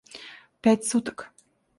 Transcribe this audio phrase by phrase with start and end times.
[0.61, 1.17] —Пять суток.